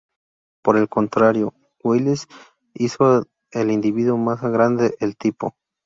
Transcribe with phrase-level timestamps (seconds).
[0.63, 1.53] Por el contrario
[1.83, 2.25] Welles
[2.73, 5.53] hizo del individuo más grande el tipo.